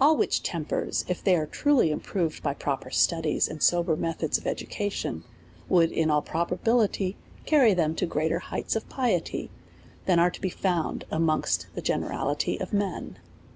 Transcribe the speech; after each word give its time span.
All 0.00 0.16
which 0.16 0.42
tempers, 0.42 1.04
if 1.06 1.22
they 1.22 1.38
were 1.38 1.46
truly 1.46 1.92
improved 1.92 2.42
by 2.42 2.54
proper 2.54 2.90
studies 2.90 3.46
and 3.46 3.62
sober 3.62 3.94
methods 3.94 4.36
of 4.36 4.44
education, 4.44 5.22
would 5.68 5.92
in 5.92 6.10
all 6.10 6.22
probability 6.22 7.16
carry 7.46 7.72
them 7.72 7.94
to 7.94 8.04
greater 8.06 8.40
heights 8.40 8.74
of 8.74 8.88
piety 8.88 9.48
than 10.06 10.18
are 10.18 10.30
to 10.32 10.40
be 10.40 10.50
found 10.50 11.04
amongst 11.08 11.68
the 11.76 11.82
generality 11.82 12.58
of 12.60 12.72
men. 12.72 13.18